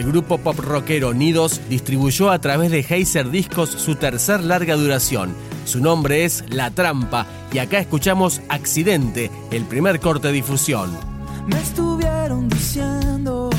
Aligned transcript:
El 0.00 0.06
grupo 0.06 0.38
pop 0.38 0.58
rockero 0.58 1.12
Nidos 1.12 1.60
distribuyó 1.68 2.30
a 2.30 2.38
través 2.38 2.70
de 2.70 2.80
Heiser 2.80 3.30
Discos 3.30 3.68
su 3.68 3.96
tercer 3.96 4.42
larga 4.42 4.74
duración. 4.74 5.34
Su 5.66 5.80
nombre 5.80 6.24
es 6.24 6.42
La 6.48 6.70
Trampa 6.70 7.26
y 7.52 7.58
acá 7.58 7.80
escuchamos 7.80 8.40
Accidente, 8.48 9.30
el 9.50 9.66
primer 9.66 10.00
corte 10.00 10.28
de 10.28 10.32
difusión. 10.32 10.96
Me 11.46 11.60
estuvieron 11.60 12.48
diciendo 12.48 13.50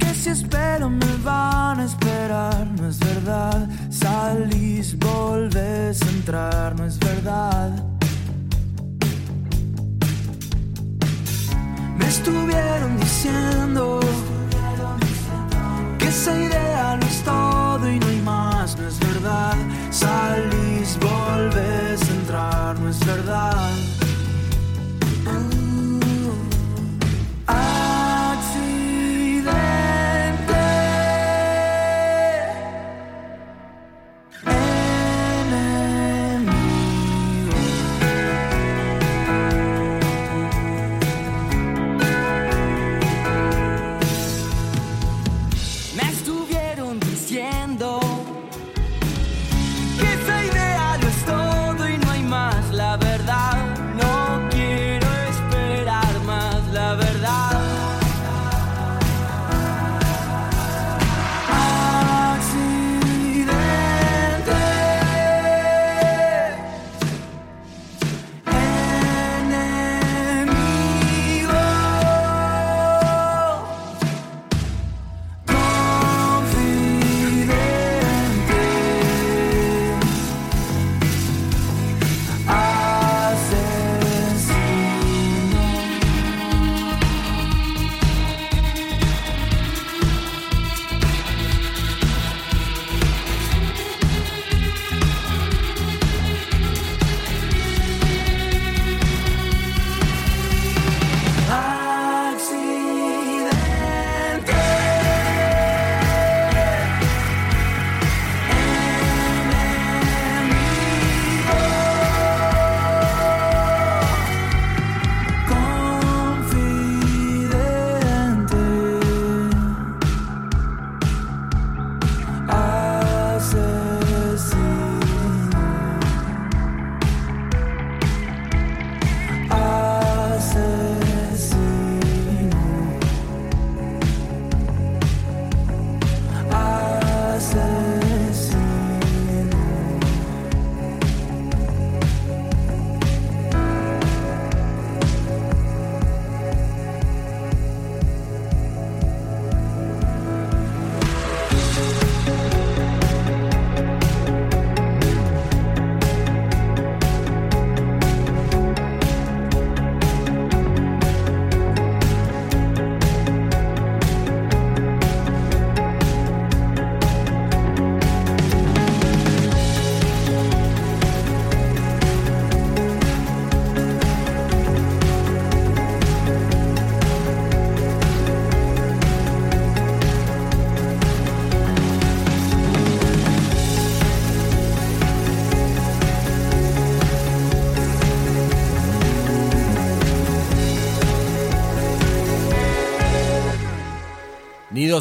que 0.00 0.14
si 0.14 0.30
espero 0.30 0.90
me 0.90 1.16
van 1.22 1.78
a 1.78 1.84
esperar, 1.84 2.66
no 2.76 2.88
es 2.88 2.98
verdad. 2.98 3.68
Salís, 3.88 4.98
volvés 4.98 6.02
a 6.02 6.10
entrar, 6.10 6.76
no 6.76 6.86
es 6.86 6.98
verdad. 6.98 7.84
Me 11.96 12.08
estuvieron 12.08 12.98
diciendo 12.98 13.59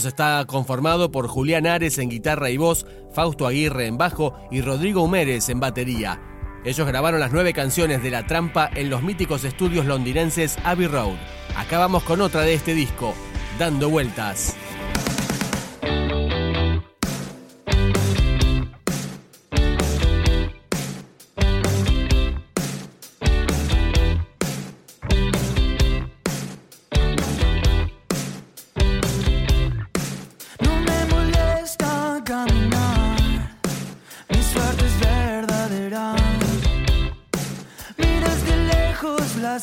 Está 0.05 0.45
conformado 0.45 1.11
por 1.11 1.27
Julián 1.27 1.67
Ares 1.67 1.97
en 1.97 2.09
guitarra 2.09 2.49
y 2.49 2.57
voz, 2.57 2.85
Fausto 3.13 3.47
Aguirre 3.47 3.87
en 3.87 3.97
bajo 3.97 4.33
y 4.51 4.61
Rodrigo 4.61 5.01
Humérez 5.01 5.49
en 5.49 5.59
batería. 5.59 6.21
Ellos 6.63 6.87
grabaron 6.87 7.19
las 7.19 7.31
nueve 7.31 7.53
canciones 7.53 8.03
de 8.03 8.11
La 8.11 8.25
Trampa 8.25 8.69
en 8.75 8.89
los 8.89 9.03
míticos 9.03 9.43
estudios 9.43 9.85
londinenses 9.85 10.57
Abbey 10.63 10.87
Road. 10.87 11.15
Acá 11.55 11.79
vamos 11.79 12.03
con 12.03 12.21
otra 12.21 12.41
de 12.41 12.53
este 12.53 12.73
disco, 12.73 13.13
Dando 13.57 13.89
Vueltas. 13.89 14.55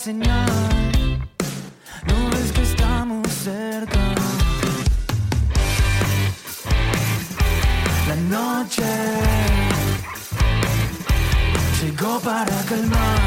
Señal, 0.06 0.46
no 2.06 2.30
ves 2.30 2.52
que 2.52 2.62
estamos 2.62 3.26
cerca. 3.48 4.04
La 8.08 8.16
noche 8.36 8.84
llegó 11.80 12.20
para 12.20 12.56
calmar, 12.68 13.20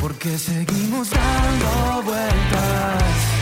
porque 0.00 0.36
seguimos 0.36 1.08
dando 1.10 2.02
vueltas. 2.02 3.37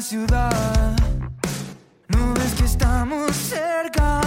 Ciudad. 0.00 0.96
No 2.08 2.34
ves 2.34 2.54
que 2.54 2.64
estamos 2.64 3.34
cerca. 3.36 4.20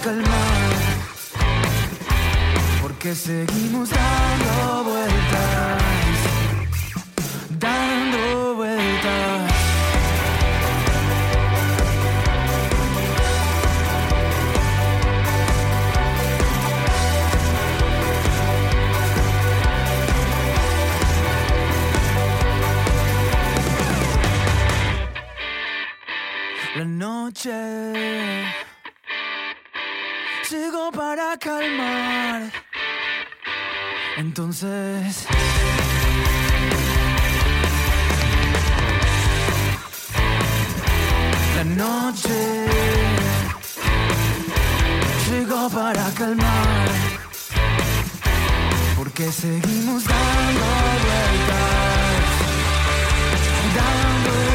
Calmar. 0.00 0.70
Porque 2.82 3.14
seguimos 3.14 3.90
dando 3.90 4.84
vueltas, 4.84 5.82
dando 7.58 8.54
vueltas. 8.56 9.52
La 26.76 26.84
noche 26.84 28.69
llegó 30.50 30.90
para 30.90 31.36
calmar. 31.38 32.50
Entonces. 34.16 35.26
La 41.56 41.64
noche 41.64 42.66
llegó 45.30 45.68
para 45.70 46.10
calmar. 46.14 46.88
Porque 48.96 49.30
seguimos 49.30 50.04
dando 50.04 50.66
vueltas. 51.00 51.60
Dando 53.76 54.30
vueltas. 54.30 54.49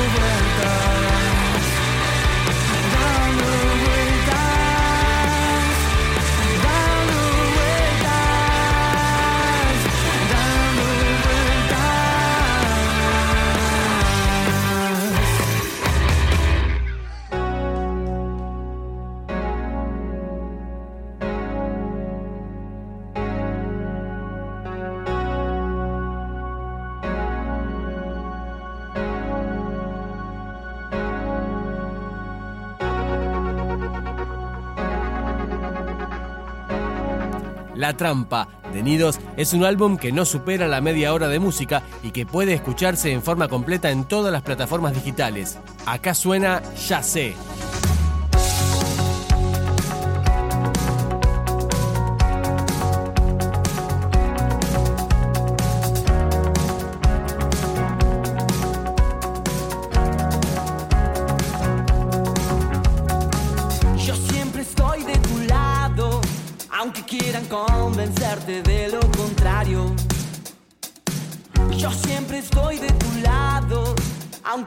La 37.75 37.97
Trampa 37.97 38.47
de 38.73 38.81
Nidos 38.81 39.19
es 39.37 39.53
un 39.53 39.63
álbum 39.63 39.97
que 39.97 40.11
no 40.11 40.25
supera 40.25 40.67
la 40.67 40.81
media 40.81 41.13
hora 41.13 41.27
de 41.27 41.39
música 41.39 41.83
y 42.03 42.11
que 42.11 42.25
puede 42.25 42.53
escucharse 42.53 43.11
en 43.11 43.21
forma 43.21 43.47
completa 43.47 43.91
en 43.91 44.05
todas 44.05 44.31
las 44.31 44.41
plataformas 44.41 44.93
digitales. 44.93 45.59
Acá 45.85 46.13
suena 46.13 46.61
Ya 46.87 47.03
sé. 47.03 47.35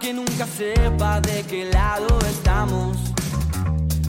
Aunque 0.00 0.12
nunca 0.12 0.46
sepa 0.46 1.20
de 1.20 1.42
qué 1.42 1.64
lado 1.72 2.06
estamos. 2.30 2.96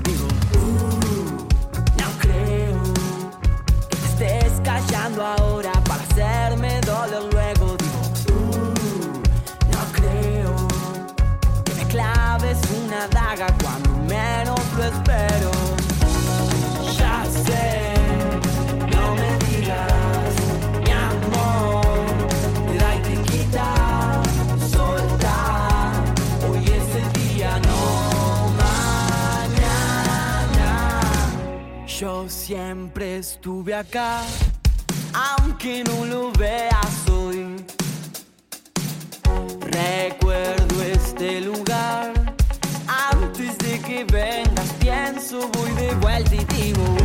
Digo, 0.04 0.28
"Uh, 0.54 1.48
no 2.00 2.10
creo 2.20 2.84
que 3.90 3.96
te 3.96 4.06
estés 4.06 4.62
callando 4.64 5.26
ahora 5.26 5.72
para 5.86 6.04
hacerme 6.04 6.80
doler 6.82 7.39
siempre 32.50 33.18
estuve 33.18 33.76
acá, 33.76 34.24
aunque 35.14 35.84
no 35.84 36.04
lo 36.06 36.32
veas 36.32 37.08
hoy. 37.08 37.64
Recuerdo 39.62 40.82
este 40.82 41.42
lugar. 41.42 42.12
Antes 43.12 43.56
de 43.60 43.80
que 43.82 44.04
vengas, 44.04 44.74
pienso, 44.80 45.48
voy 45.54 45.72
de 45.74 45.94
vuelta 46.02 46.34
y 46.34 46.46
digo: 46.56 46.99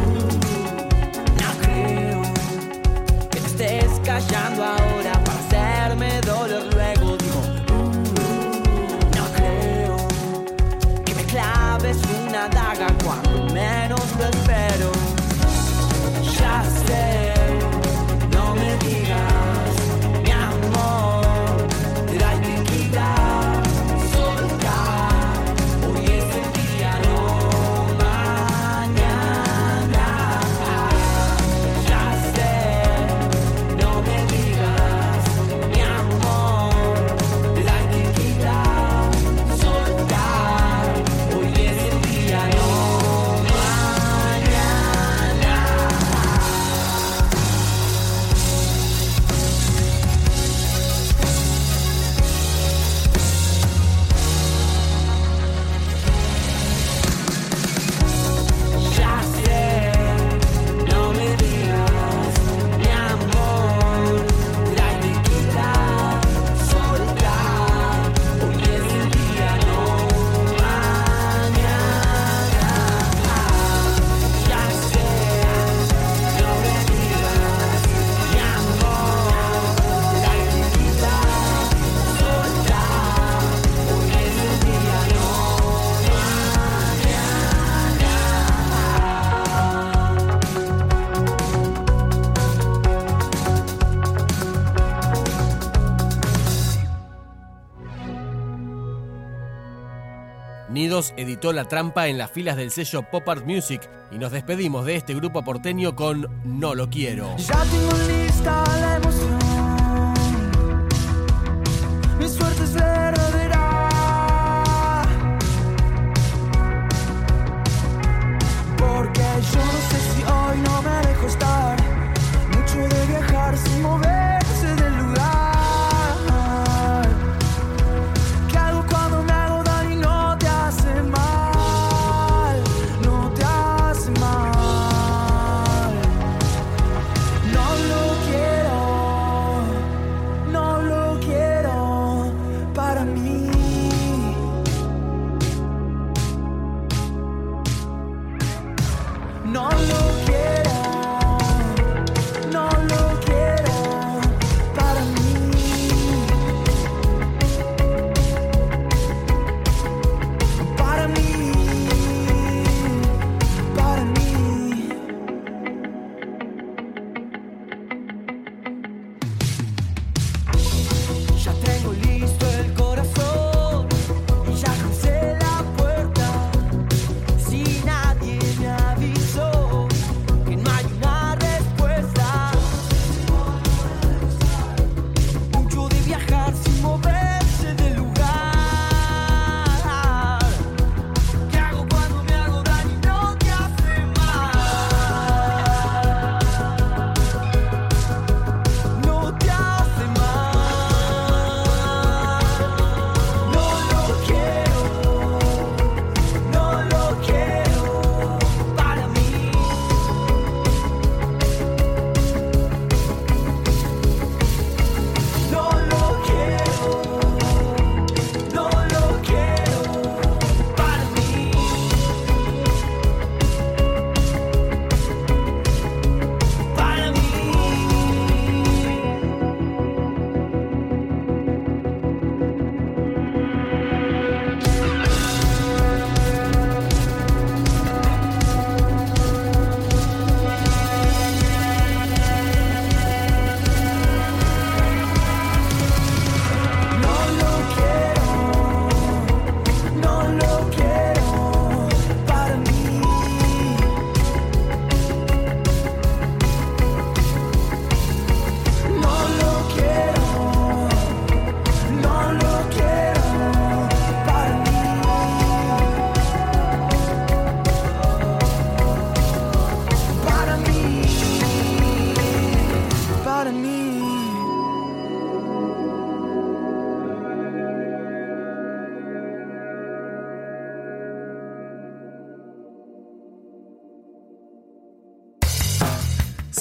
editó 101.16 101.52
La 101.52 101.64
Trampa 101.64 102.06
en 102.06 102.18
las 102.18 102.30
filas 102.30 102.56
del 102.56 102.70
sello 102.70 103.02
Pop 103.02 103.28
Art 103.28 103.44
Music 103.44 103.80
y 104.12 104.18
nos 104.18 104.30
despedimos 104.30 104.84
de 104.86 104.94
este 104.94 105.12
grupo 105.14 105.42
porteño 105.42 105.96
con 105.96 106.28
No 106.44 106.74
lo 106.74 106.88
quiero. 106.88 107.34